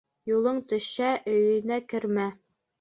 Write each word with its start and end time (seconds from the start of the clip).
Юлың 0.29 0.61
төшһә, 0.71 1.11
өйөнә 1.35 1.81
кермә. 1.95 2.29